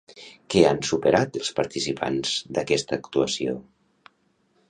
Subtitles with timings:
[0.53, 3.57] Què han superat els participants d'aquesta actuació?